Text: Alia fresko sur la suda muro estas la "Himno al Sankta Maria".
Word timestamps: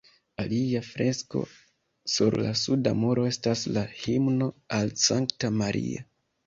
Alia 0.43 0.79
fresko 0.85 1.41
sur 2.15 2.39
la 2.47 2.55
suda 2.63 2.97
muro 3.03 3.29
estas 3.35 3.65
la 3.77 3.87
"Himno 4.01 4.53
al 4.81 4.95
Sankta 5.07 5.59
Maria". 5.63 6.09